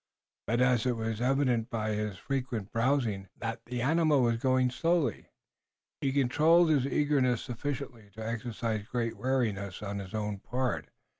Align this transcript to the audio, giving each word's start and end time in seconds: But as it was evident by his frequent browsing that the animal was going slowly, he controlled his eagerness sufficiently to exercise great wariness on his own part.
But 0.47 0.61
as 0.61 0.87
it 0.87 0.93
was 0.93 1.21
evident 1.21 1.69
by 1.69 1.91
his 1.91 2.17
frequent 2.17 2.71
browsing 2.71 3.27
that 3.37 3.63
the 3.67 3.83
animal 3.83 4.23
was 4.23 4.37
going 4.37 4.71
slowly, 4.71 5.27
he 5.99 6.11
controlled 6.11 6.71
his 6.71 6.87
eagerness 6.87 7.43
sufficiently 7.43 8.09
to 8.13 8.25
exercise 8.27 8.87
great 8.87 9.15
wariness 9.15 9.83
on 9.83 9.99
his 9.99 10.15
own 10.15 10.39
part. 10.39 10.89